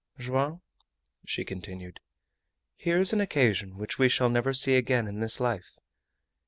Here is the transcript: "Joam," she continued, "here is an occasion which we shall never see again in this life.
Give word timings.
"Joam," 0.17 0.63
she 1.27 1.45
continued, 1.45 1.99
"here 2.75 2.97
is 2.97 3.13
an 3.13 3.21
occasion 3.21 3.77
which 3.77 3.99
we 3.99 4.09
shall 4.09 4.31
never 4.31 4.51
see 4.51 4.75
again 4.75 5.07
in 5.07 5.19
this 5.19 5.39
life. 5.39 5.77